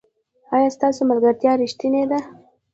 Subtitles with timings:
[0.55, 2.19] ایا ستاسو ملګرتیا ریښتینې ده؟